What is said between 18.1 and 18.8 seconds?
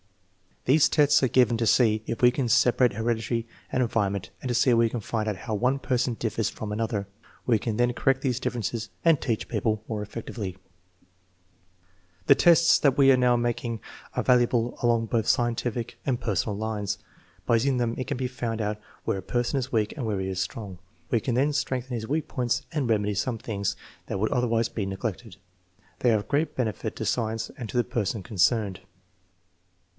be found out